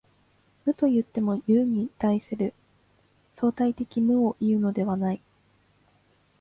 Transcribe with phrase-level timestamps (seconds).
[0.65, 2.55] 無といっても、有に対する
[3.35, 5.21] 相対的無をいうのではない。